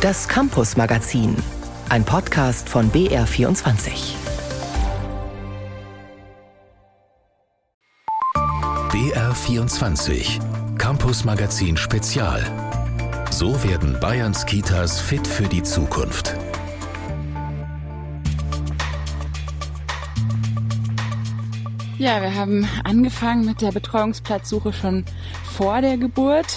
[0.00, 1.36] Das Campus Magazin,
[1.90, 4.14] ein Podcast von BR24.
[8.88, 12.42] BR24 Campus Magazin Spezial.
[13.30, 16.34] So werden Bayerns Kitas fit für die Zukunft.
[21.98, 25.04] Ja, wir haben angefangen mit der Betreuungsplatzsuche schon
[25.44, 26.56] vor der Geburt.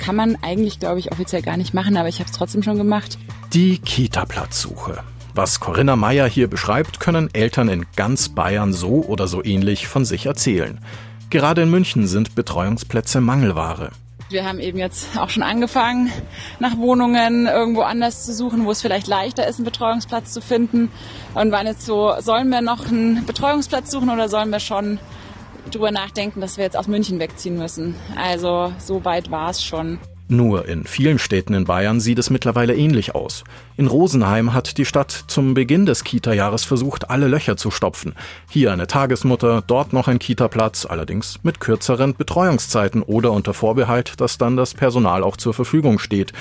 [0.00, 2.78] Kann man eigentlich, glaube ich, offiziell gar nicht machen, aber ich habe es trotzdem schon
[2.78, 3.18] gemacht.
[3.52, 5.04] Die Kita-Platzsuche.
[5.34, 10.06] Was Corinna Meyer hier beschreibt, können Eltern in ganz Bayern so oder so ähnlich von
[10.06, 10.80] sich erzählen.
[11.28, 13.90] Gerade in München sind Betreuungsplätze Mangelware.
[14.30, 16.10] Wir haben eben jetzt auch schon angefangen,
[16.60, 20.90] nach Wohnungen irgendwo anders zu suchen, wo es vielleicht leichter ist, einen Betreuungsplatz zu finden.
[21.34, 24.98] Und waren jetzt so, sollen wir noch einen Betreuungsplatz suchen oder sollen wir schon
[25.70, 27.94] drüber nachdenken, dass wir jetzt aus München wegziehen müssen?
[28.16, 29.98] Also so weit war es schon.
[30.32, 33.42] Nur in vielen Städten in Bayern sieht es mittlerweile ähnlich aus.
[33.76, 38.14] In Rosenheim hat die Stadt zum Beginn des Kita-Jahres versucht, alle Löcher zu stopfen.
[38.48, 44.38] Hier eine Tagesmutter, dort noch ein Kita-Platz, allerdings mit kürzeren Betreuungszeiten oder unter Vorbehalt, dass
[44.38, 46.32] dann das Personal auch zur Verfügung steht.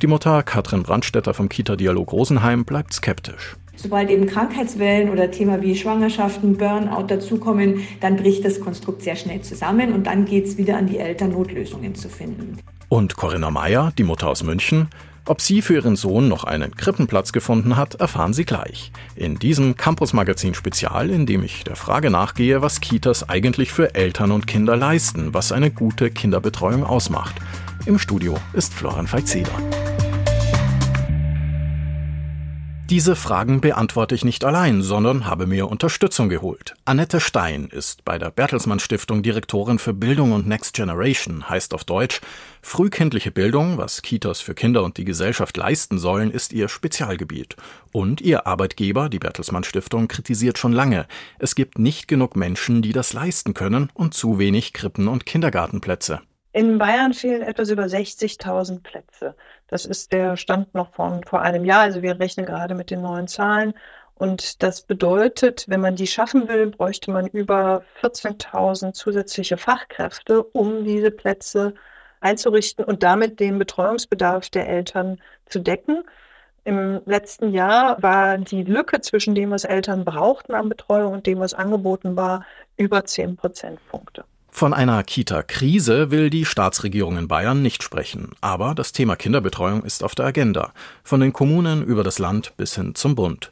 [0.00, 3.56] Die Mutter Katrin Brandstetter vom Kita-Dialog Rosenheim bleibt skeptisch.
[3.86, 9.42] Sobald eben Krankheitswellen oder Thema wie Schwangerschaften, Burnout dazukommen, dann bricht das Konstrukt sehr schnell
[9.42, 12.58] zusammen und dann geht es wieder an die Eltern, Notlösungen zu finden.
[12.88, 14.88] Und Corinna Meyer, die Mutter aus München,
[15.24, 18.90] ob sie für ihren Sohn noch einen Krippenplatz gefunden hat, erfahren Sie gleich.
[19.14, 23.94] In diesem Campus Magazin Spezial, in dem ich der Frage nachgehe, was Kitas eigentlich für
[23.94, 27.36] Eltern und Kinder leisten, was eine gute Kinderbetreuung ausmacht.
[27.84, 29.52] Im Studio ist Florian Feixeder.
[32.88, 36.76] Diese Fragen beantworte ich nicht allein, sondern habe mir Unterstützung geholt.
[36.84, 41.82] Annette Stein ist bei der Bertelsmann Stiftung Direktorin für Bildung und Next Generation, heißt auf
[41.82, 42.20] Deutsch,
[42.62, 47.56] frühkindliche Bildung, was Kitas für Kinder und die Gesellschaft leisten sollen, ist ihr Spezialgebiet.
[47.90, 51.08] Und ihr Arbeitgeber, die Bertelsmann Stiftung, kritisiert schon lange,
[51.40, 56.20] es gibt nicht genug Menschen, die das leisten können und zu wenig Krippen- und Kindergartenplätze.
[56.56, 59.34] In Bayern fehlen etwas über 60.000 Plätze.
[59.68, 61.82] Das ist der Stand noch von vor einem Jahr.
[61.82, 63.74] Also wir rechnen gerade mit den neuen Zahlen.
[64.14, 70.82] Und das bedeutet, wenn man die schaffen will, bräuchte man über 14.000 zusätzliche Fachkräfte, um
[70.82, 71.74] diese Plätze
[72.20, 76.04] einzurichten und damit den Betreuungsbedarf der Eltern zu decken.
[76.64, 81.38] Im letzten Jahr war die Lücke zwischen dem, was Eltern brauchten an Betreuung und dem,
[81.38, 82.46] was angeboten war,
[82.78, 84.24] über 10 Prozentpunkte.
[84.56, 90.02] Von einer Kita-Krise will die Staatsregierung in Bayern nicht sprechen, aber das Thema Kinderbetreuung ist
[90.02, 90.72] auf der Agenda,
[91.04, 93.50] von den Kommunen über das Land bis hin zum Bund.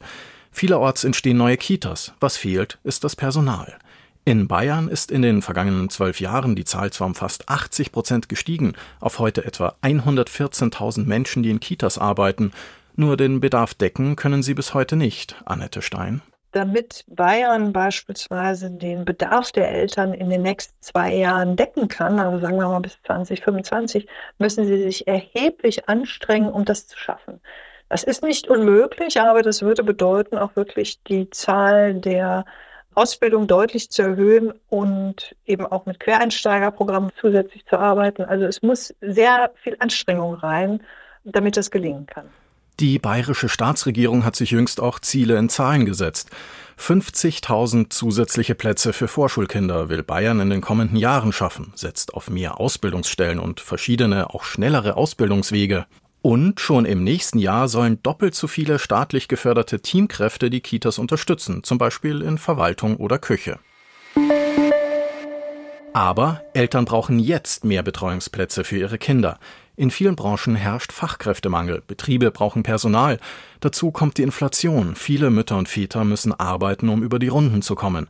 [0.51, 3.77] Vielerorts entstehen neue Kitas, was fehlt, ist das Personal.
[4.23, 8.27] In Bayern ist in den vergangenen zwölf Jahren die Zahl zwar um fast 80 Prozent
[8.27, 12.51] gestiegen, auf heute etwa 114.000 Menschen, die in Kitas arbeiten.
[12.95, 16.23] Nur den Bedarf decken können sie bis heute nicht, Annette Stein
[16.55, 22.39] damit Bayern beispielsweise den Bedarf der Eltern in den nächsten zwei Jahren decken kann, also
[22.39, 24.07] sagen wir mal bis 2025,
[24.37, 27.41] müssen sie sich erheblich anstrengen, um das zu schaffen.
[27.89, 32.45] Das ist nicht unmöglich, aber das würde bedeuten, auch wirklich die Zahl der
[32.95, 38.23] Ausbildung deutlich zu erhöhen und eben auch mit Quereinsteigerprogrammen zusätzlich zu arbeiten.
[38.23, 40.81] Also es muss sehr viel Anstrengung rein,
[41.25, 42.29] damit das gelingen kann.
[42.81, 46.29] Die bayerische Staatsregierung hat sich jüngst auch Ziele in Zahlen gesetzt.
[46.77, 52.59] 50.000 zusätzliche Plätze für Vorschulkinder will Bayern in den kommenden Jahren schaffen, setzt auf mehr
[52.59, 55.85] Ausbildungsstellen und verschiedene, auch schnellere Ausbildungswege.
[56.21, 61.63] Und schon im nächsten Jahr sollen doppelt so viele staatlich geförderte Teamkräfte die Kitas unterstützen,
[61.63, 63.57] zum Beispiel in Verwaltung oder Küche.
[65.93, 69.39] Aber Eltern brauchen jetzt mehr Betreuungsplätze für ihre Kinder.
[69.77, 73.19] In vielen Branchen herrscht Fachkräftemangel, Betriebe brauchen Personal.
[73.59, 74.95] Dazu kommt die Inflation.
[74.95, 78.07] Viele Mütter und Väter müssen arbeiten, um über die Runden zu kommen.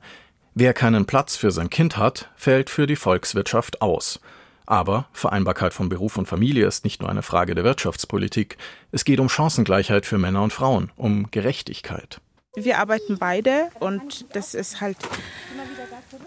[0.53, 4.19] Wer keinen Platz für sein Kind hat, fällt für die Volkswirtschaft aus.
[4.67, 8.57] Aber Vereinbarkeit von Beruf und Familie ist nicht nur eine Frage der Wirtschaftspolitik.
[8.91, 12.21] Es geht um Chancengleichheit für Männer und Frauen, um Gerechtigkeit.
[12.55, 14.97] Wir arbeiten beide und das ist halt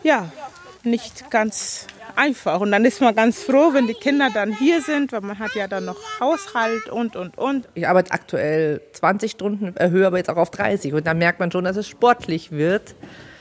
[0.03, 0.31] ja
[0.91, 1.87] nicht ganz
[2.17, 2.61] einfach.
[2.61, 5.55] Und dann ist man ganz froh, wenn die Kinder dann hier sind, weil man hat
[5.55, 7.69] ja dann noch Haushalt und, und, und.
[7.75, 10.93] Ich arbeite aktuell 20 Stunden, erhöhe aber jetzt auch auf 30.
[10.93, 12.95] Und dann merkt man schon, dass es sportlich wird,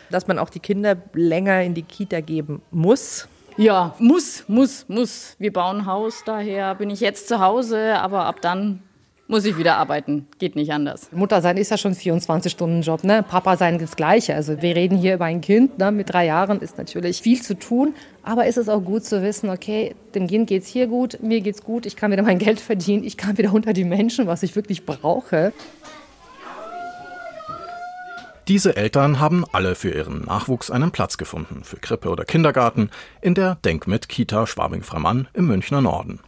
[0.09, 3.27] dass man auch die Kinder länger in die Kita geben muss.
[3.57, 5.35] Ja, muss, muss, muss.
[5.39, 8.83] Wir bauen Haus, daher bin ich jetzt zu Hause, aber ab dann
[9.27, 10.27] muss ich wieder arbeiten.
[10.39, 11.09] Geht nicht anders.
[11.11, 13.23] Mutter sein ist ja schon 24-Stunden-Job, ne?
[13.23, 14.35] Papa sein das Gleiche.
[14.35, 15.91] Also wir reden hier über ein Kind, ne?
[15.91, 17.93] Mit drei Jahren ist natürlich viel zu tun.
[18.23, 21.63] Aber ist es auch gut zu wissen, okay, dem Kind geht's hier gut, mir geht's
[21.63, 24.55] gut, ich kann wieder mein Geld verdienen, ich kann wieder unter die Menschen, was ich
[24.55, 25.53] wirklich brauche.
[28.49, 32.89] Diese Eltern haben alle für ihren Nachwuchs einen Platz gefunden, für Krippe oder Kindergarten,
[33.21, 36.19] in der Denkmit Kita Schwabing-Freimann im Münchner Norden.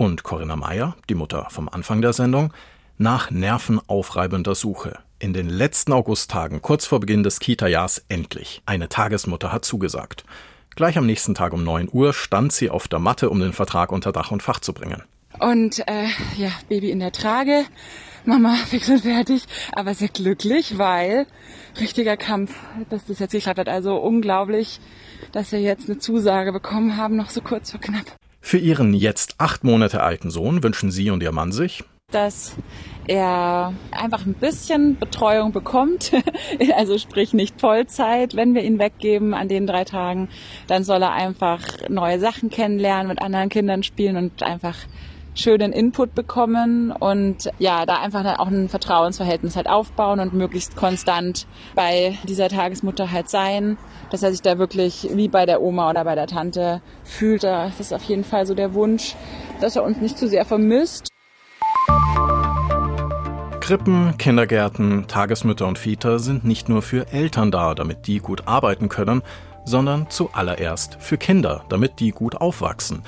[0.00, 2.54] Und Corinna Meyer, die Mutter vom Anfang der Sendung,
[2.96, 4.98] nach nervenaufreibender Suche.
[5.18, 8.62] In den letzten Augusttagen, kurz vor Beginn des Kita-Jahrs, endlich.
[8.64, 10.24] Eine Tagesmutter hat zugesagt.
[10.74, 13.92] Gleich am nächsten Tag um 9 Uhr stand sie auf der Matte, um den Vertrag
[13.92, 15.02] unter Dach und Fach zu bringen.
[15.38, 16.06] Und äh,
[16.38, 17.66] ja, Baby in der Trage,
[18.24, 21.26] Mama fix und fertig, aber sehr glücklich, weil
[21.78, 22.54] richtiger Kampf,
[22.88, 23.68] dass das jetzt geklappt hat.
[23.68, 24.80] Also unglaublich,
[25.32, 28.06] dass wir jetzt eine Zusage bekommen haben, noch so kurz vor knapp.
[28.40, 32.56] Für ihren jetzt acht Monate alten Sohn wünschen sie und ihr Mann sich, dass
[33.06, 36.12] er einfach ein bisschen Betreuung bekommt,
[36.76, 38.36] also sprich nicht Vollzeit.
[38.36, 40.28] Wenn wir ihn weggeben an den drei Tagen,
[40.66, 44.76] dann soll er einfach neue Sachen kennenlernen, mit anderen Kindern spielen und einfach
[45.34, 51.46] schönen Input bekommen und ja, da einfach auch ein Vertrauensverhältnis halt aufbauen und möglichst konstant
[51.74, 53.78] bei dieser Tagesmutter halt sein,
[54.10, 57.44] dass er sich da wirklich wie bei der Oma oder bei der Tante fühlt.
[57.44, 59.14] Das ist auf jeden Fall so der Wunsch,
[59.60, 61.08] dass er uns nicht zu sehr vermisst.
[63.60, 68.88] Krippen, Kindergärten, Tagesmütter und Väter sind nicht nur für Eltern da, damit die gut arbeiten
[68.88, 69.22] können,
[69.64, 73.02] sondern zuallererst für Kinder, damit die gut aufwachsen.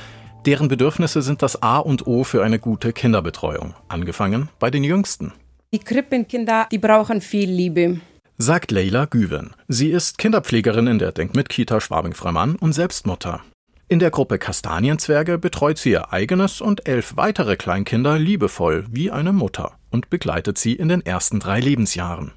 [0.46, 5.32] Deren Bedürfnisse sind das A und O für eine gute Kinderbetreuung, angefangen bei den Jüngsten.
[5.72, 8.00] Die Krippenkinder, die brauchen viel Liebe.
[8.38, 9.54] Sagt Leila Güven.
[9.68, 13.40] Sie ist Kinderpflegerin in der Denkmit-Kita Schwabing-Freimann und Selbstmutter.
[13.88, 19.32] In der Gruppe Kastanienzwerge betreut sie ihr eigenes und elf weitere Kleinkinder liebevoll wie eine
[19.32, 22.32] Mutter und begleitet sie in den ersten drei Lebensjahren.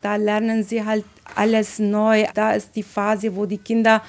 [0.00, 1.04] Da lernen sie halt
[1.34, 2.24] alles neu.
[2.34, 4.02] Da ist die Phase, wo die Kinder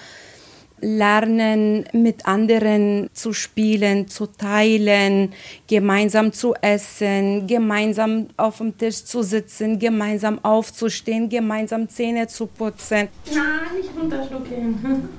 [0.82, 5.34] lernen, mit anderen zu spielen, zu teilen,
[5.68, 13.08] gemeinsam zu essen, gemeinsam auf dem Tisch zu sitzen, gemeinsam aufzustehen, gemeinsam Zähne zu putzen.
[13.34, 15.10] Nein, nicht runterschlucken.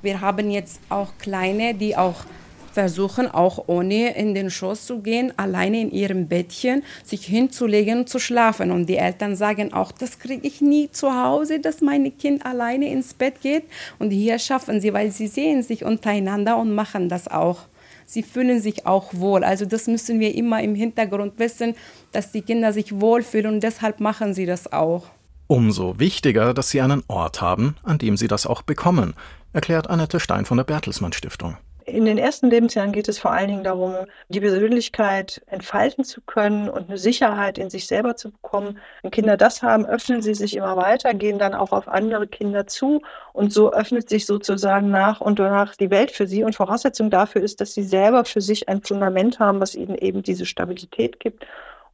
[0.00, 2.24] Wir haben jetzt auch Kleine, die auch
[2.72, 8.08] versuchen, auch ohne in den Schoß zu gehen, alleine in ihrem Bettchen sich hinzulegen und
[8.08, 8.70] zu schlafen.
[8.70, 12.90] Und die Eltern sagen auch, das kriege ich nie zu Hause, dass mein Kind alleine
[12.90, 13.64] ins Bett geht.
[13.98, 17.60] Und hier schaffen sie, weil sie sehen sich untereinander und machen das auch.
[18.06, 19.44] Sie fühlen sich auch wohl.
[19.44, 21.74] Also das müssen wir immer im Hintergrund wissen,
[22.12, 25.04] dass die Kinder sich wohlfühlen und deshalb machen sie das auch.
[25.46, 29.14] Umso wichtiger, dass sie einen Ort haben, an dem sie das auch bekommen,
[29.52, 31.56] erklärt Annette Stein von der Bertelsmann Stiftung.
[31.88, 33.94] In den ersten Lebensjahren geht es vor allen Dingen darum,
[34.28, 38.78] die Persönlichkeit entfalten zu können und eine Sicherheit in sich selber zu bekommen.
[39.02, 42.66] Wenn Kinder das haben, öffnen sie sich immer weiter, gehen dann auch auf andere Kinder
[42.66, 43.00] zu
[43.32, 46.44] und so öffnet sich sozusagen nach und nach die Welt für sie.
[46.44, 50.22] Und Voraussetzung dafür ist, dass sie selber für sich ein Fundament haben, was ihnen eben
[50.22, 51.46] diese Stabilität gibt.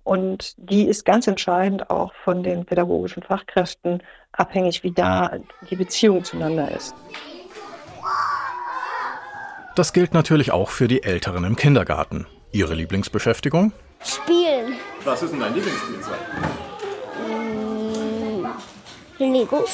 [0.03, 4.03] Und die ist ganz entscheidend auch von den pädagogischen Fachkräften
[4.33, 5.39] abhängig, wie da
[5.71, 6.95] die Beziehung zueinander ist.
[9.75, 12.27] Das gilt natürlich auch für die Älteren im Kindergarten.
[12.53, 13.73] Ihre Lieblingsbeschäftigung?
[14.05, 14.75] Spielen.
[15.03, 16.19] Was ist denn dein Lieblingsspielzeug?
[17.27, 18.55] Mmh,
[19.19, 19.65] Lego.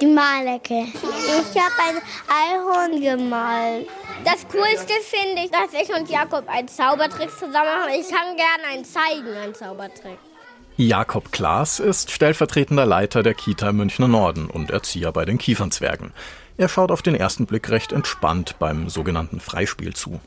[0.00, 0.84] Die Malecke.
[0.84, 3.86] Ich habe ein Einhorn gemalt.
[4.24, 7.90] Das Coolste finde ich, dass ich und Jakob einen Zaubertrick zusammen machen.
[8.00, 10.18] Ich kann gerne einen zeigen, einen Zaubertrick.
[10.76, 16.12] Jakob Klaas ist stellvertretender Leiter der Kita Münchner Norden und Erzieher bei den Kiefernzwergen.
[16.56, 20.20] Er schaut auf den ersten Blick recht entspannt beim sogenannten Freispiel zu.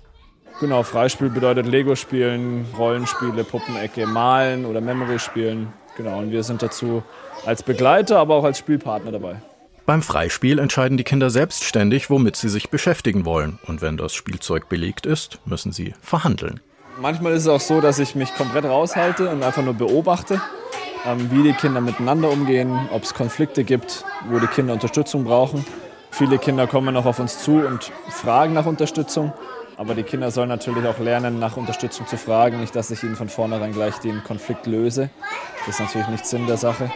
[0.59, 5.71] Genau, Freispiel bedeutet Lego spielen, Rollenspiele, Puppenecke, Malen oder Memory spielen.
[5.95, 7.03] Genau, und wir sind dazu
[7.45, 9.41] als Begleiter, aber auch als Spielpartner dabei.
[9.85, 13.57] Beim Freispiel entscheiden die Kinder selbstständig, womit sie sich beschäftigen wollen.
[13.65, 16.59] Und wenn das Spielzeug belegt ist, müssen sie verhandeln.
[16.99, 20.41] Manchmal ist es auch so, dass ich mich komplett raushalte und einfach nur beobachte,
[21.05, 25.63] ähm, wie die Kinder miteinander umgehen, ob es Konflikte gibt, wo die Kinder Unterstützung brauchen.
[26.17, 29.33] Viele Kinder kommen auch auf uns zu und fragen nach Unterstützung.
[29.77, 32.59] Aber die Kinder sollen natürlich auch lernen, nach Unterstützung zu fragen.
[32.59, 35.11] Nicht, dass ich ihnen von vornherein gleich den Konflikt löse.
[35.67, 36.89] Das ist natürlich nicht Sinn der Sache.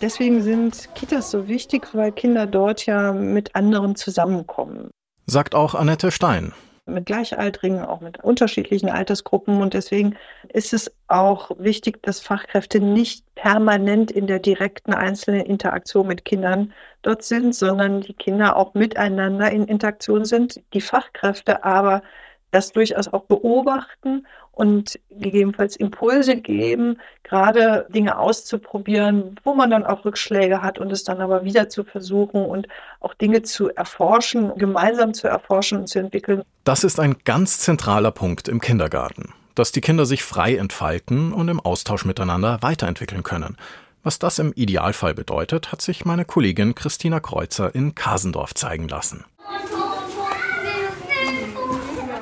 [0.00, 4.90] Deswegen sind Kitas so wichtig, weil Kinder dort ja mit anderen zusammenkommen.
[5.26, 6.52] Sagt auch Annette Stein
[6.86, 9.60] mit Gleichaltrigen, auch mit unterschiedlichen Altersgruppen.
[9.60, 10.16] Und deswegen
[10.48, 16.72] ist es auch wichtig, dass Fachkräfte nicht permanent in der direkten einzelnen Interaktion mit Kindern
[17.02, 22.02] dort sind, sondern die Kinder auch miteinander in Interaktion sind, die Fachkräfte aber
[22.50, 30.04] das durchaus auch beobachten und gegebenenfalls Impulse geben, gerade Dinge auszuprobieren, wo man dann auch
[30.04, 32.66] Rückschläge hat und es dann aber wieder zu versuchen und
[33.00, 36.42] auch Dinge zu erforschen, gemeinsam zu erforschen und zu entwickeln.
[36.64, 41.48] Das ist ein ganz zentraler Punkt im Kindergarten, dass die Kinder sich frei entfalten und
[41.48, 43.56] im Austausch miteinander weiterentwickeln können.
[44.02, 49.24] Was das im Idealfall bedeutet, hat sich meine Kollegin Christina Kreuzer in Kasendorf zeigen lassen.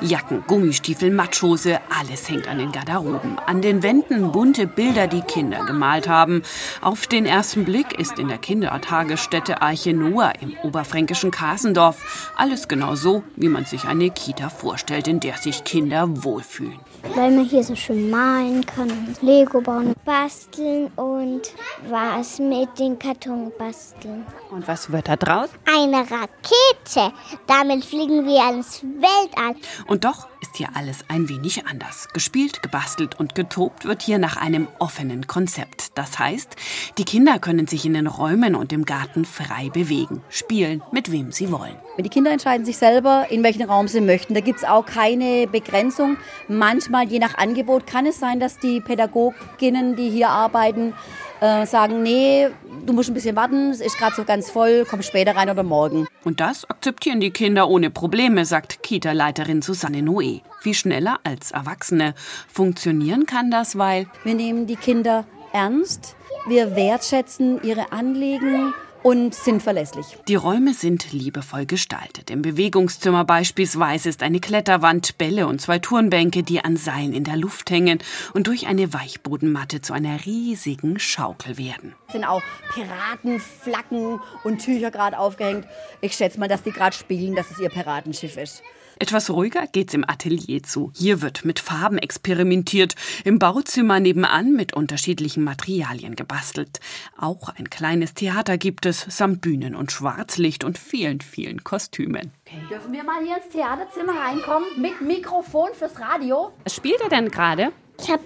[0.05, 3.39] Jacken, Gummistiefel, Matschhose, alles hängt an den Garderoben.
[3.47, 6.43] An den Wänden bunte Bilder, die Kinder gemalt haben.
[6.83, 12.95] Auf den ersten Blick ist in der Kindertagesstätte Arche Noah im oberfränkischen Kasendorf alles genau
[12.95, 16.79] so, wie man sich eine Kita vorstellt, in der sich Kinder wohlfühlen.
[17.15, 21.43] Weil man hier so schön malen kann, Lego bauen, basteln und
[21.89, 24.27] was mit den Karton basteln.
[24.51, 25.49] Und was wird da draus?
[25.67, 27.15] Eine Rakete.
[27.47, 29.55] Damit fliegen wir ans Weltall.
[29.87, 32.09] Und doch ist hier alles ein wenig anders.
[32.13, 35.97] Gespielt, gebastelt und getobt wird hier nach einem offenen Konzept.
[35.97, 36.57] Das heißt,
[36.99, 41.33] die Kinder können sich in den Räumen und im Garten frei bewegen, spielen, mit wem
[41.33, 41.77] sie wollen.
[41.99, 44.35] Die Kinder entscheiden sich selber, in welchen Raum sie möchten.
[44.35, 46.19] Da gibt es auch keine Begrenzung.
[46.47, 50.93] Manchmal, je nach Angebot, kann es sein, dass die Pädagoginnen, die hier arbeiten,
[51.41, 52.49] äh, sagen, nee,
[52.87, 55.63] du musst ein bisschen warten, es ist gerade so ganz voll, komm später rein oder
[55.63, 56.07] morgen.
[56.25, 60.43] Und das akzeptieren die Kinder ohne Probleme, sagt Kita-Leiterin Susanne Noé.
[60.61, 62.15] Viel schneller als Erwachsene.
[62.49, 68.75] Funktionieren kann das, weil wir nehmen die Kinder ernst, wir wertschätzen ihre Anliegen
[69.05, 70.17] und sind verlässlich.
[70.27, 72.31] Die Räume sind liebevoll gestaltet.
[72.31, 77.37] Im Bewegungszimmer beispielsweise ist eine Kletterwand, Bälle und zwei Turnbänke, die an Seilen in der
[77.37, 77.99] Luft hängen
[78.33, 81.95] und durch eine Weichbodenmatte zu einer riesigen Schaukel werden.
[82.07, 82.43] Es sind auch
[82.73, 85.67] Piratenflaggen und Tücher gerade aufgehängt.
[86.01, 88.63] Ich schätze mal, dass die gerade spielen, dass es ihr Piratenschiff ist.
[88.99, 90.93] Etwas ruhiger geht's im Atelier zu.
[90.95, 96.81] Hier wird mit Farben experimentiert, im Bauzimmer nebenan mit unterschiedlichen Materialien gebastelt.
[97.19, 102.33] Auch ein kleines Theater gibt es, samt Bühnen und Schwarzlicht und vielen, vielen Kostümen.
[102.47, 102.61] Okay.
[102.71, 106.53] Dürfen wir mal hier ins Theaterzimmer reinkommen mit Mikrofon fürs Radio?
[106.65, 107.73] Was spielt er denn gerade?
[108.01, 108.23] Ich habe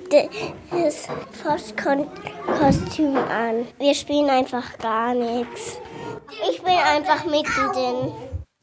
[0.70, 1.08] das
[1.42, 3.66] Postkostüm an.
[3.78, 5.78] Wir spielen einfach gar nichts.
[6.50, 8.12] Ich bin einfach mittendrin.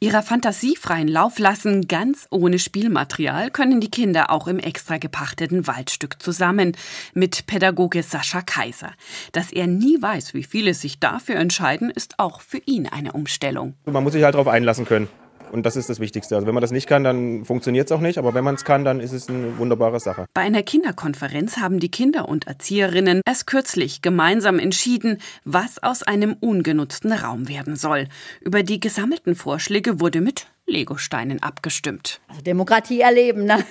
[0.06, 5.66] Ihrer Fantasie freien Lauf lassen, ganz ohne Spielmaterial, können die Kinder auch im extra gepachteten
[5.66, 6.78] Waldstück zusammen
[7.16, 8.92] mit Pädagoge Sascha Kaiser.
[9.32, 13.74] Dass er nie weiß, wie viele sich dafür entscheiden, ist auch für ihn eine Umstellung.
[13.86, 15.08] Man muss sich halt darauf einlassen können.
[15.52, 16.36] Und das ist das Wichtigste.
[16.36, 18.18] Also wenn man das nicht kann, dann funktioniert es auch nicht.
[18.18, 20.26] Aber wenn man es kann, dann ist es eine wunderbare Sache.
[20.34, 26.36] Bei einer Kinderkonferenz haben die Kinder und Erzieherinnen erst kürzlich gemeinsam entschieden, was aus einem
[26.40, 28.08] ungenutzten Raum werden soll.
[28.42, 32.20] Über die gesammelten Vorschläge wurde mit Legosteinen abgestimmt.
[32.28, 33.46] Also Demokratie erleben.
[33.46, 33.64] Ne?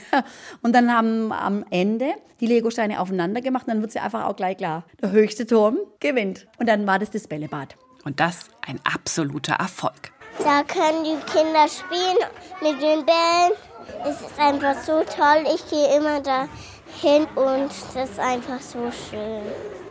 [0.63, 3.67] Und dann haben am Ende die Legosteine aufeinander gemacht.
[3.67, 4.85] Und dann wird sie einfach auch gleich klar.
[5.03, 6.47] Der höchste Turm gewinnt.
[6.59, 7.77] Und dann war das das Bällebad.
[8.05, 10.14] Und das ein absoluter Erfolg.
[10.39, 12.19] Da können die Kinder spielen
[12.61, 13.53] mit den Bällen.
[14.05, 15.45] Es ist einfach so toll.
[15.55, 16.49] Ich gehe immer da
[17.01, 19.43] hin und das ist einfach so schön.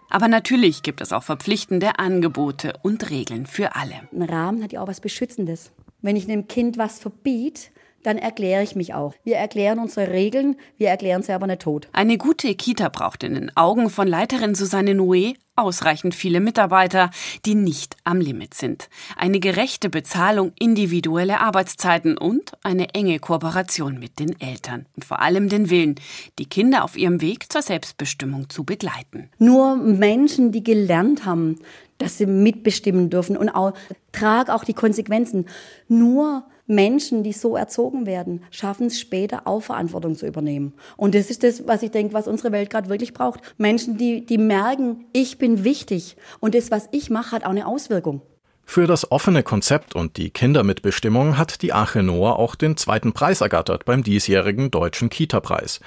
[0.09, 4.01] Aber natürlich gibt es auch verpflichtende Angebote und Regeln für alle.
[4.11, 5.71] Ein Rahmen hat ja auch was Beschützendes.
[6.01, 7.69] Wenn ich einem Kind was verbiete,
[8.03, 9.13] dann erkläre ich mich auch.
[9.23, 11.87] Wir erklären unsere Regeln, wir erklären sie aber nicht tot.
[11.93, 17.11] Eine gute Kita braucht in den Augen von Leiterin Susanne Noé ausreichend viele Mitarbeiter,
[17.45, 18.89] die nicht am Limit sind.
[19.15, 24.87] Eine gerechte Bezahlung, individuelle Arbeitszeiten und eine enge Kooperation mit den Eltern.
[24.95, 25.95] Und vor allem den Willen,
[26.39, 29.29] die Kinder auf ihrem Weg zur Selbstbestimmung zu begleiten.
[29.37, 31.59] Nur Menschen, die gelernt haben,
[31.99, 33.73] dass sie mitbestimmen dürfen und auch
[34.11, 35.45] trag auch die Konsequenzen.
[35.87, 40.73] Nur Menschen, die so erzogen werden, schaffen es später auch Verantwortung zu übernehmen.
[40.95, 43.41] Und das ist das, was ich denke, was unsere Welt gerade wirklich braucht.
[43.57, 47.67] Menschen, die, die merken, ich bin wichtig und das, was ich mache, hat auch eine
[47.67, 48.21] Auswirkung.
[48.65, 53.41] Für das offene Konzept und die Kindermitbestimmung hat die Ache Noah auch den zweiten Preis
[53.41, 55.81] ergattert beim diesjährigen Deutschen Kita-Preis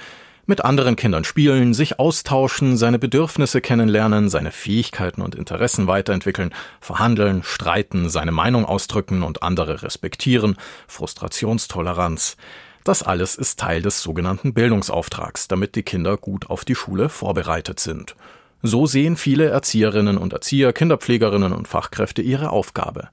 [0.47, 7.43] mit anderen Kindern spielen, sich austauschen, seine Bedürfnisse kennenlernen, seine Fähigkeiten und Interessen weiterentwickeln, verhandeln,
[7.43, 10.55] streiten, seine Meinung ausdrücken und andere respektieren,
[10.87, 12.37] Frustrationstoleranz.
[12.83, 17.79] Das alles ist Teil des sogenannten Bildungsauftrags, damit die Kinder gut auf die Schule vorbereitet
[17.81, 18.15] sind.
[18.63, 23.09] So sehen viele Erzieherinnen und Erzieher, Kinderpflegerinnen und Fachkräfte ihre Aufgabe.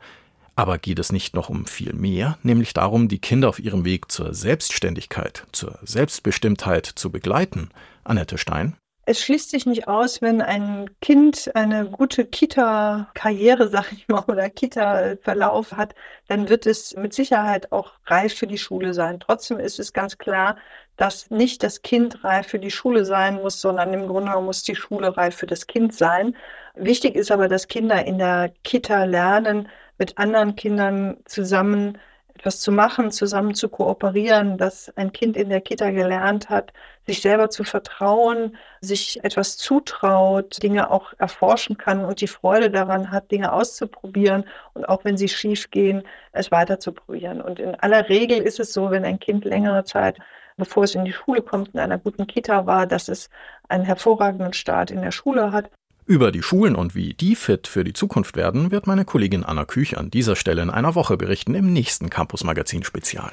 [0.56, 4.10] Aber geht es nicht noch um viel mehr, nämlich darum, die Kinder auf ihrem Weg
[4.12, 7.70] zur Selbstständigkeit, zur Selbstbestimmtheit zu begleiten?
[8.04, 8.76] Annette Stein?
[9.06, 14.48] Es schließt sich nicht aus, wenn ein Kind eine gute Kita-Karriere, sag ich mal, oder
[14.48, 15.94] Kita-Verlauf hat,
[16.28, 19.20] dann wird es mit Sicherheit auch reif für die Schule sein.
[19.20, 20.56] Trotzdem ist es ganz klar,
[20.96, 24.76] dass nicht das Kind reif für die Schule sein muss, sondern im Grunde muss die
[24.76, 26.34] Schule reif für das Kind sein.
[26.74, 31.98] Wichtig ist aber, dass Kinder in der Kita lernen, mit anderen Kindern zusammen
[32.34, 36.72] etwas zu machen, zusammen zu kooperieren, dass ein Kind in der Kita gelernt hat,
[37.06, 43.10] sich selber zu vertrauen, sich etwas zutraut, Dinge auch erforschen kann und die Freude daran
[43.12, 47.40] hat, Dinge auszuprobieren und auch wenn sie schief gehen, es weiter zu probieren.
[47.40, 50.18] Und in aller Regel ist es so, wenn ein Kind längere Zeit,
[50.56, 53.30] bevor es in die Schule kommt, in einer guten Kita war, dass es
[53.68, 55.70] einen hervorragenden Start in der Schule hat
[56.06, 59.64] über die Schulen und wie die fit für die Zukunft werden, wird meine Kollegin Anna
[59.64, 63.32] Küch an dieser Stelle in einer Woche berichten im nächsten Campus Magazin Spezial.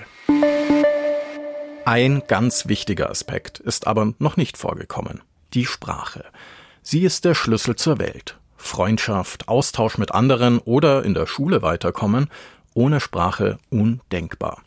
[1.83, 5.21] Ein ganz wichtiger Aspekt ist aber noch nicht vorgekommen.
[5.53, 6.23] Die Sprache.
[6.81, 8.37] Sie ist der Schlüssel zur Welt.
[8.55, 12.29] Freundschaft, Austausch mit anderen oder in der Schule weiterkommen,
[12.73, 14.61] ohne Sprache undenkbar.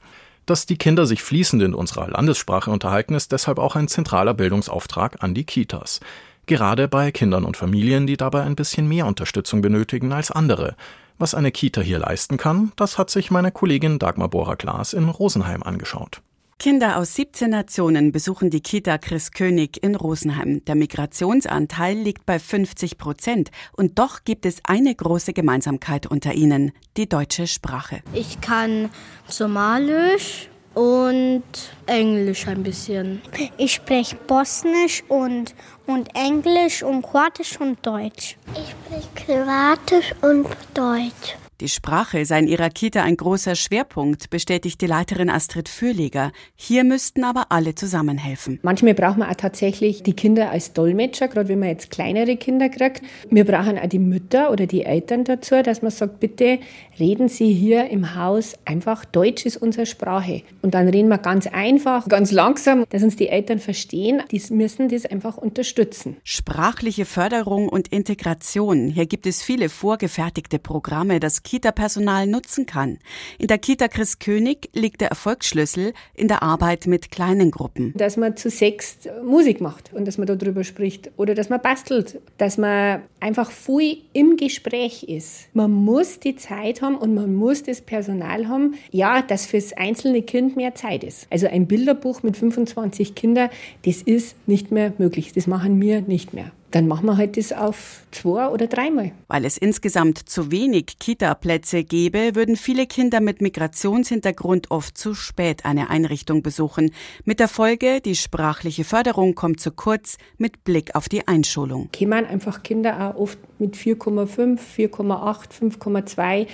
[0.44, 5.22] Dass die Kinder sich fließend in unserer Landessprache unterhalten, ist deshalb auch ein zentraler Bildungsauftrag
[5.22, 6.00] an die Kitas
[6.46, 10.76] gerade bei Kindern und Familien, die dabei ein bisschen mehr Unterstützung benötigen als andere.
[11.18, 15.62] Was eine Kita hier leisten kann, das hat sich meine Kollegin Dagmar Bohrer-Glas in Rosenheim
[15.62, 16.20] angeschaut.
[16.58, 20.64] Kinder aus 17 Nationen besuchen die Kita Chris König in Rosenheim.
[20.64, 23.50] Der Migrationsanteil liegt bei 50 Prozent.
[23.76, 28.00] Und doch gibt es eine große Gemeinsamkeit unter ihnen, die deutsche Sprache.
[28.12, 28.88] Ich kann
[29.26, 31.42] Somalisch, und
[31.86, 33.22] Englisch ein bisschen.
[33.56, 35.54] Ich spreche Bosnisch und,
[35.86, 38.36] und Englisch und Kroatisch und Deutsch.
[38.54, 41.36] Ich spreche Kroatisch und Deutsch.
[41.64, 46.30] Die Sprache sei in ihrer Kita ein großer Schwerpunkt, bestätigt die Leiterin Astrid Fürleger.
[46.56, 48.58] Hier müssten aber alle zusammenhelfen.
[48.60, 52.68] Manchmal braucht man auch tatsächlich die Kinder als Dolmetscher, gerade wenn man jetzt kleinere Kinder
[52.68, 53.00] kriegt.
[53.30, 56.58] Wir brauchen auch die Mütter oder die Eltern dazu, dass man sagt, bitte
[57.00, 60.42] reden Sie hier im Haus einfach Deutsch ist unsere Sprache.
[60.60, 64.22] Und dann reden wir ganz einfach, ganz langsam, dass uns die Eltern verstehen.
[64.30, 66.18] Die müssen das einfach unterstützen.
[66.24, 68.88] Sprachliche Förderung und Integration.
[68.88, 72.98] Hier gibt es viele vorgefertigte Programme, das Kita-Personal nutzen kann.
[73.38, 77.92] In der Kita Chris König liegt der Erfolgsschlüssel in der Arbeit mit kleinen Gruppen.
[77.96, 82.20] Dass man zu sechs Musik macht und dass man darüber spricht oder dass man bastelt,
[82.38, 85.46] dass man einfach viel im Gespräch ist.
[85.52, 90.22] Man muss die Zeit haben und man muss das Personal haben, ja, dass fürs einzelne
[90.22, 91.28] Kind mehr Zeit ist.
[91.30, 93.48] Also ein Bilderbuch mit 25 Kindern,
[93.84, 95.32] das ist nicht mehr möglich.
[95.32, 99.12] Das machen wir nicht mehr dann machen wir halt das auf zwei oder dreimal.
[99.28, 105.64] Weil es insgesamt zu wenig Kita-Plätze gäbe, würden viele Kinder mit Migrationshintergrund oft zu spät
[105.64, 106.90] eine Einrichtung besuchen.
[107.24, 111.90] Mit der Folge, die sprachliche Förderung kommt zu kurz mit Blick auf die Einschulung.
[111.92, 116.46] Kämen einfach Kinder auch oft mit 4,5, 4,8, 5,2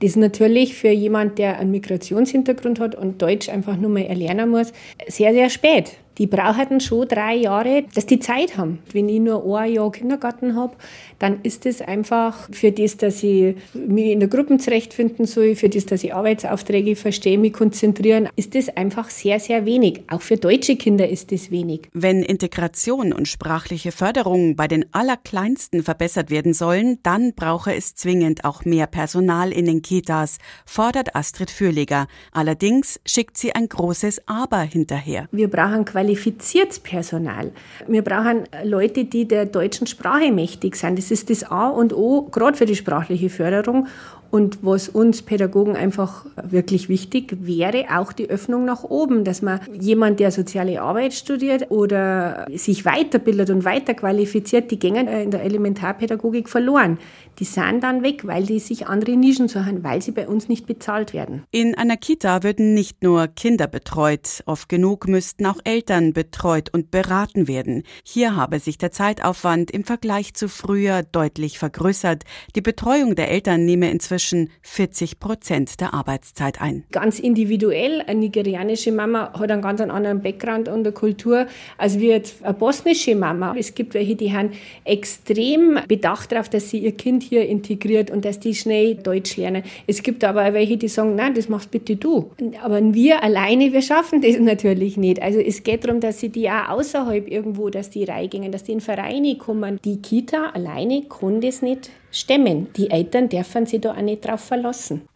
[0.00, 4.50] das ist natürlich für jemand, der einen Migrationshintergrund hat und Deutsch einfach nur mal erlernen
[4.50, 4.72] muss,
[5.06, 8.78] sehr, sehr spät die brauchen schon drei Jahre, dass die Zeit haben.
[8.92, 10.76] Wenn ich nur ein Jahr Kindergarten habe,
[11.18, 15.68] dann ist es einfach für das, dass ich mich in der Gruppe zurechtfinden soll, für
[15.68, 20.02] das, dass ich Arbeitsaufträge verstehe, mich konzentrieren, ist das einfach sehr, sehr wenig.
[20.08, 21.88] Auch für deutsche Kinder ist das wenig.
[21.92, 28.44] Wenn Integration und sprachliche Förderung bei den Allerkleinsten verbessert werden sollen, dann brauche es zwingend
[28.44, 32.06] auch mehr Personal in den Kitas, fordert Astrid Fürleger.
[32.30, 35.26] Allerdings schickt sie ein großes Aber hinterher.
[35.32, 37.52] Wir brauchen qualifiziertes Personal.
[37.86, 40.98] Wir brauchen Leute, die der deutschen Sprache mächtig sind.
[40.98, 43.88] Das ist das A und O, gerade für die sprachliche Förderung.
[44.32, 49.60] Und was uns Pädagogen einfach wirklich wichtig wäre, auch die Öffnung nach oben, dass man
[49.78, 56.48] jemand, der soziale Arbeit studiert oder sich weiterbildet und weiterqualifiziert, die gängen in der Elementarpädagogik
[56.48, 56.96] verloren.
[57.40, 60.66] Die sind dann weg, weil die sich andere Nischen suchen, weil sie bei uns nicht
[60.66, 61.42] bezahlt werden.
[61.50, 66.90] In einer Kita würden nicht nur Kinder betreut, oft genug müssten auch Eltern betreut und
[66.90, 67.82] beraten werden.
[68.02, 72.24] Hier habe sich der Zeitaufwand im Vergleich zu früher deutlich vergrößert.
[72.56, 76.84] Die Betreuung der Eltern nehme inzwischen inzwischen 40 Prozent der Arbeitszeit ein.
[76.92, 78.02] Ganz individuell.
[78.06, 81.46] Eine nigerianische Mama hat einen ganz anderen Background und eine Kultur
[81.78, 83.54] als wie jetzt eine bosnische Mama.
[83.58, 84.50] Es gibt welche, die haben
[84.84, 89.62] extrem bedacht darauf, dass sie ihr Kind hier integriert und dass die schnell Deutsch lernen.
[89.86, 92.30] Es gibt aber welche, die sagen, nein, das machst bitte du.
[92.62, 95.20] Aber wir alleine, wir schaffen das natürlich nicht.
[95.20, 98.72] Also es geht darum, dass sie die auch außerhalb irgendwo, dass die reingehen, dass die
[98.72, 99.80] in Vereine kommen.
[99.84, 102.72] Die Kita alleine kann das nicht stemmen.
[102.74, 105.08] Die Eltern dürfen sich da auch nicht drauf verlassen.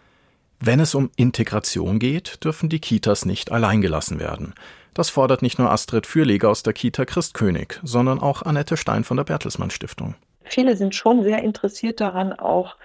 [0.59, 4.54] Wenn es um Integration geht, dürfen die Kitas nicht alleingelassen werden.
[4.94, 9.18] Das fordert nicht nur Astrid Fürleger aus der Kita Christkönig, sondern auch Annette Stein von
[9.18, 10.14] der Bertelsmann Stiftung.
[10.44, 12.76] Viele sind schon sehr interessiert daran, auch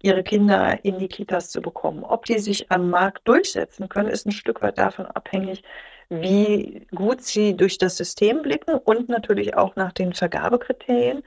[0.00, 2.04] ihre Kinder in die Kitas zu bekommen.
[2.04, 5.62] Ob die sich am Markt durchsetzen können, ist ein Stück weit davon abhängig,
[6.08, 11.22] wie gut sie durch das System blicken und natürlich auch nach den Vergabekriterien.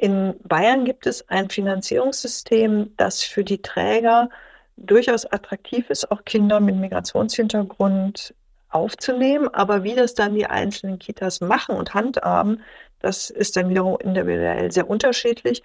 [0.00, 4.30] In Bayern gibt es ein Finanzierungssystem, das für die Träger
[4.78, 8.34] durchaus attraktiv ist, auch Kinder mit Migrationshintergrund
[8.70, 9.48] aufzunehmen.
[9.52, 12.62] Aber wie das dann die einzelnen Kitas machen und handhaben,
[13.00, 15.62] das ist dann wiederum individuell sehr unterschiedlich.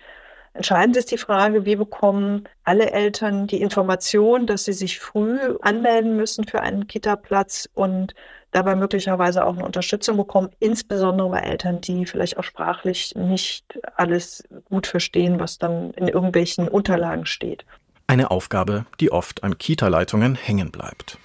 [0.55, 6.15] Entscheidend ist die Frage, wie bekommen alle Eltern die Information, dass sie sich früh anmelden
[6.15, 8.15] müssen für einen Kita-Platz und
[8.51, 14.45] dabei möglicherweise auch eine Unterstützung bekommen, insbesondere bei Eltern, die vielleicht auch sprachlich nicht alles
[14.69, 17.65] gut verstehen, was dann in irgendwelchen Unterlagen steht.
[18.07, 21.19] Eine Aufgabe, die oft an Kita-Leitungen hängen bleibt.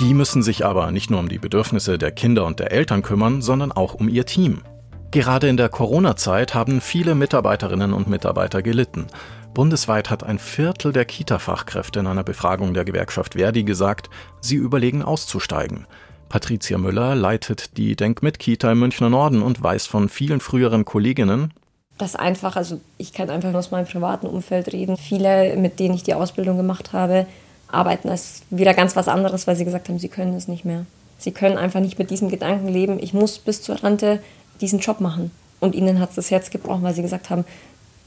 [0.00, 3.40] Die müssen sich aber nicht nur um die Bedürfnisse der Kinder und der Eltern kümmern,
[3.40, 4.62] sondern auch um ihr Team.
[5.10, 9.06] Gerade in der Corona-Zeit haben viele Mitarbeiterinnen und Mitarbeiter gelitten.
[9.54, 14.10] Bundesweit hat ein Viertel der Kita-Fachkräfte in einer Befragung der Gewerkschaft Verdi gesagt,
[14.42, 15.86] sie überlegen auszusteigen.
[16.28, 20.84] Patricia Müller leitet die Denk mit Kita im Münchner Norden und weiß von vielen früheren
[20.84, 21.54] Kolleginnen,
[21.98, 24.96] das einfach, also ich kann einfach aus meinem privaten Umfeld reden.
[24.96, 27.26] Viele, mit denen ich die Ausbildung gemacht habe,
[27.66, 30.86] arbeiten als wieder ganz was anderes, weil sie gesagt haben, sie können es nicht mehr.
[31.18, 34.20] Sie können einfach nicht mit diesem Gedanken leben, ich muss bis zur Rente
[34.60, 35.30] diesen Job machen.
[35.60, 37.44] Und ihnen hat es das Herz gebrochen, weil sie gesagt haben,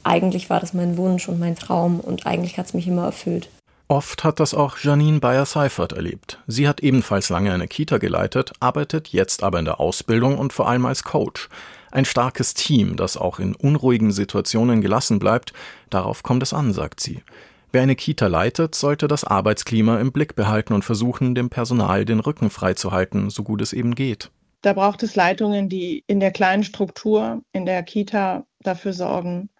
[0.04, 3.48] eigentlich war das mein Wunsch und mein Traum und eigentlich hat es mich immer erfüllt.
[3.88, 6.38] Oft hat das auch Janine Bayer-Seifert erlebt.
[6.46, 10.66] Sie hat ebenfalls lange eine Kita geleitet, arbeitet jetzt aber in der Ausbildung und vor
[10.66, 11.50] allem als Coach.
[11.90, 15.52] Ein starkes Team, das auch in unruhigen Situationen gelassen bleibt,
[15.90, 17.22] darauf kommt es an, sagt sie.
[17.70, 22.20] Wer eine Kita leitet, sollte das Arbeitsklima im Blick behalten und versuchen, dem Personal den
[22.20, 24.30] Rücken freizuhalten, so gut es eben geht.
[24.62, 29.50] Da braucht es Leitungen, die in der kleinen Struktur, in der Kita dafür sorgen,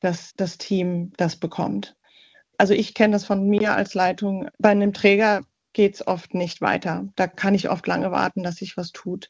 [0.00, 1.96] dass das Team das bekommt.
[2.56, 4.48] Also ich kenne das von mir als Leitung.
[4.58, 7.08] Bei einem Träger geht es oft nicht weiter.
[7.16, 9.28] Da kann ich oft lange warten, dass sich was tut.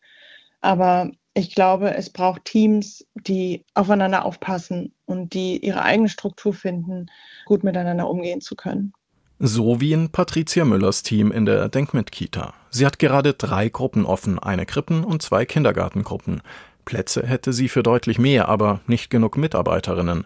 [0.60, 7.06] Aber ich glaube, es braucht Teams, die aufeinander aufpassen und die ihre eigene Struktur finden,
[7.46, 8.92] gut miteinander umgehen zu können.
[9.40, 12.54] So wie in Patricia Müllers Team in der Denkmit-Kita.
[12.70, 16.40] Sie hat gerade drei Gruppen offen, eine Krippen- und zwei Kindergartengruppen.
[16.84, 20.24] Plätze hätte sie für deutlich mehr, aber nicht genug Mitarbeiterinnen.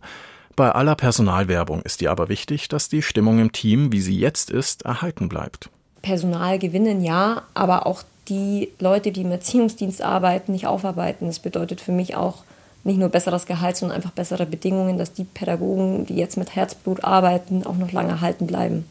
[0.56, 4.50] Bei aller Personalwerbung ist ihr aber wichtig, dass die Stimmung im Team, wie sie jetzt
[4.50, 5.70] ist, erhalten bleibt.
[6.02, 11.28] Personal gewinnen ja, aber auch die Leute, die im Erziehungsdienst arbeiten, nicht aufarbeiten.
[11.28, 12.42] Das bedeutet für mich auch
[12.84, 17.04] nicht nur besseres Gehalt, sondern einfach bessere Bedingungen, dass die Pädagogen, die jetzt mit Herzblut
[17.04, 18.84] arbeiten, auch noch lange erhalten bleiben.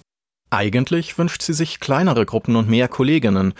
[0.49, 3.53] Eigentlich wünscht sie sich kleinere Gruppen und mehr Kolleginnen.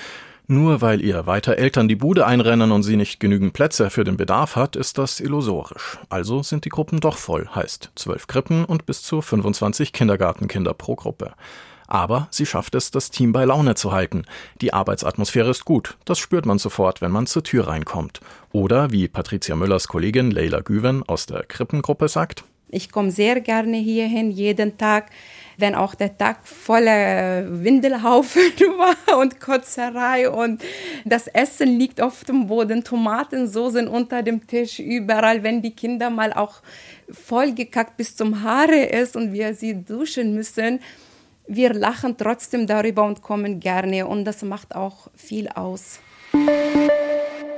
[0.50, 4.16] Nur weil ihr weiter Eltern die Bude einrennen und sie nicht genügend Plätze für den
[4.16, 5.98] Bedarf hat, ist das illusorisch.
[6.08, 10.96] Also sind die Gruppen doch voll, heißt zwölf Krippen und bis zu 25 Kindergartenkinder pro
[10.96, 11.34] Gruppe.
[11.88, 14.24] Aber sie schafft es, das Team bei Laune zu halten.
[14.62, 15.98] Die Arbeitsatmosphäre ist gut.
[16.06, 18.22] Das spürt man sofort, wenn man zur Tür reinkommt.
[18.54, 23.78] Oder, wie Patricia Müllers Kollegin Leila Güven aus der Krippengruppe sagt, ich komme sehr gerne
[23.78, 25.10] hierhin, jeden Tag,
[25.58, 28.42] wenn auch der Tag voller Windelhaufen
[28.78, 30.62] war und Kotzerei und
[31.04, 36.32] das Essen liegt auf dem Boden, Tomatensoßen unter dem Tisch, überall, wenn die Kinder mal
[36.32, 36.62] auch
[37.10, 40.80] vollgekackt bis zum Haare ist und wir sie duschen müssen.
[41.48, 46.00] Wir lachen trotzdem darüber und kommen gerne und das macht auch viel aus.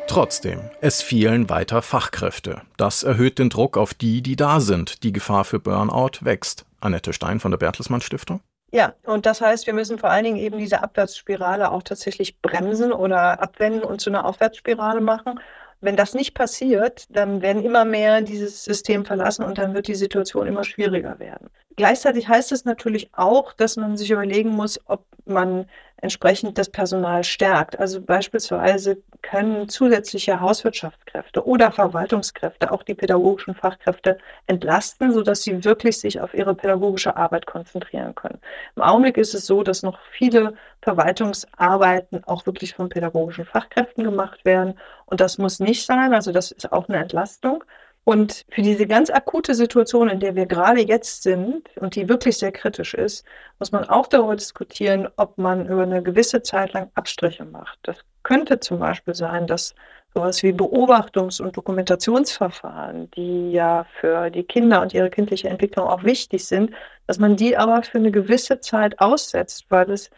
[0.07, 2.62] Trotzdem, es fehlen weiter Fachkräfte.
[2.77, 5.03] Das erhöht den Druck auf die, die da sind.
[5.03, 6.65] Die Gefahr für Burnout wächst.
[6.81, 8.41] Annette Stein von der Bertelsmann Stiftung.
[8.71, 12.91] Ja, und das heißt, wir müssen vor allen Dingen eben diese Abwärtsspirale auch tatsächlich bremsen
[12.91, 15.39] oder abwenden und zu einer Aufwärtsspirale machen.
[15.81, 19.95] Wenn das nicht passiert, dann werden immer mehr dieses System verlassen und dann wird die
[19.95, 21.49] Situation immer schwieriger werden.
[21.77, 25.67] Gleichzeitig heißt es natürlich auch, dass man sich überlegen muss, ob man
[26.01, 27.79] entsprechend das Personal stärkt.
[27.79, 35.99] Also beispielsweise können zusätzliche Hauswirtschaftskräfte oder Verwaltungskräfte auch die pädagogischen Fachkräfte entlasten, sodass sie wirklich
[35.99, 38.39] sich auf ihre pädagogische Arbeit konzentrieren können.
[38.75, 44.45] Im Augenblick ist es so, dass noch viele Verwaltungsarbeiten auch wirklich von pädagogischen Fachkräften gemacht
[44.45, 44.79] werden.
[45.05, 46.13] Und das muss nicht sein.
[46.13, 47.63] Also das ist auch eine Entlastung.
[48.03, 52.38] Und für diese ganz akute Situation, in der wir gerade jetzt sind und die wirklich
[52.38, 53.23] sehr kritisch ist,
[53.59, 57.77] muss man auch darüber diskutieren, ob man über eine gewisse Zeit lang Abstriche macht.
[57.83, 59.75] Das könnte zum Beispiel sein, dass
[60.13, 66.03] sowas wie Beobachtungs- und Dokumentationsverfahren, die ja für die Kinder und ihre kindliche Entwicklung auch
[66.03, 66.71] wichtig sind,
[67.05, 70.09] dass man die aber für eine gewisse Zeit aussetzt, weil es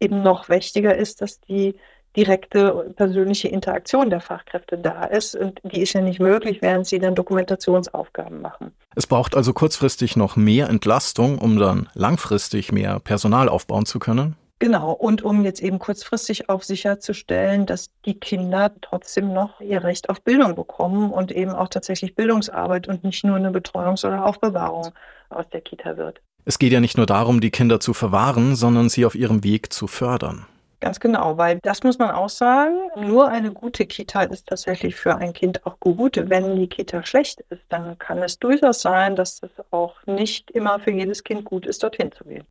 [0.00, 1.76] eben noch wichtiger ist, dass die
[2.16, 5.36] direkte persönliche Interaktion der Fachkräfte da ist.
[5.36, 8.72] Und die ist ja nicht möglich, während sie dann Dokumentationsaufgaben machen.
[8.94, 14.36] Es braucht also kurzfristig noch mehr Entlastung, um dann langfristig mehr Personal aufbauen zu können?
[14.60, 20.10] Genau, und um jetzt eben kurzfristig auch sicherzustellen, dass die Kinder trotzdem noch ihr Recht
[20.10, 24.88] auf Bildung bekommen und eben auch tatsächlich Bildungsarbeit und nicht nur eine Betreuungs- oder Aufbewahrung
[25.30, 26.20] aus der Kita wird.
[26.44, 29.72] Es geht ja nicht nur darum, die Kinder zu verwahren, sondern sie auf ihrem Weg
[29.72, 30.46] zu fördern.
[30.80, 35.16] Ganz genau, weil das muss man auch sagen, nur eine gute Kita ist tatsächlich für
[35.16, 36.20] ein Kind auch gut.
[36.22, 40.78] Wenn die Kita schlecht ist, dann kann es durchaus sein, dass es auch nicht immer
[40.78, 42.44] für jedes Kind gut ist, dorthin zu gehen.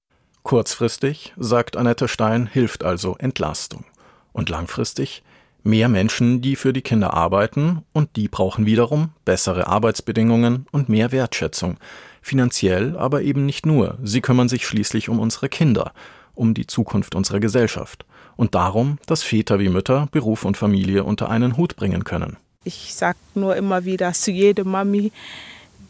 [0.44, 3.86] Kurzfristig, sagt Annette Stein, hilft also Entlastung.
[4.34, 5.24] Und langfristig
[5.63, 11.13] mehr Menschen, die für die Kinder arbeiten, und die brauchen wiederum bessere Arbeitsbedingungen und mehr
[11.13, 11.78] Wertschätzung.
[12.22, 13.98] Finanziell aber eben nicht nur.
[14.04, 15.94] Sie kümmern sich schließlich um unsere Kinder,
[16.36, 18.06] um die Zukunft unserer Gesellschaft
[18.38, 22.38] und darum, dass Väter wie Mütter Beruf und Familie unter einen Hut bringen können.
[22.63, 25.12] Ich sage nur immer wieder zu jeder Mami,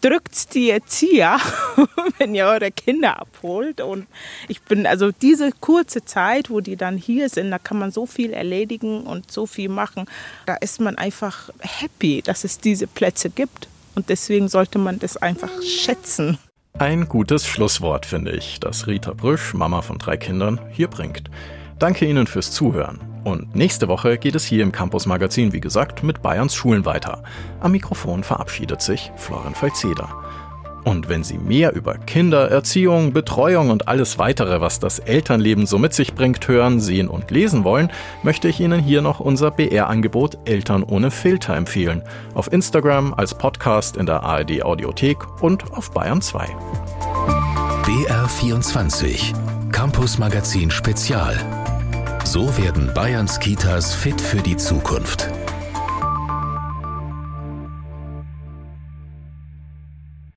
[0.01, 1.39] drückt die Erzieher,
[2.17, 3.81] wenn ihr eure Kinder abholt.
[3.81, 4.07] Und
[4.47, 8.05] ich bin also diese kurze Zeit, wo die dann hier sind, da kann man so
[8.05, 10.05] viel erledigen und so viel machen.
[10.45, 13.67] Da ist man einfach happy, dass es diese Plätze gibt.
[13.95, 16.38] Und deswegen sollte man das einfach schätzen.
[16.77, 21.31] Ein gutes Schlusswort, finde ich, das Rita Brüsch, Mama von drei Kindern, hier bringt.
[21.79, 22.99] Danke Ihnen fürs Zuhören.
[23.23, 27.23] Und nächste Woche geht es hier im Campus Magazin, wie gesagt, mit Bayerns Schulen weiter.
[27.59, 30.09] Am Mikrofon verabschiedet sich Florian Felzeder.
[30.85, 35.77] Und wenn Sie mehr über Kinder, Erziehung, Betreuung und alles weitere, was das Elternleben so
[35.77, 37.91] mit sich bringt, hören, sehen und lesen wollen,
[38.23, 42.03] möchte ich Ihnen hier noch unser BR-Angebot Eltern ohne Filter empfehlen.
[42.33, 46.47] Auf Instagram, als Podcast in der ARD Audiothek und auf Bayern 2.
[47.83, 51.37] BR24 Campus Magazin Spezial.
[52.25, 55.29] So werden Bayerns Kitas fit für die Zukunft.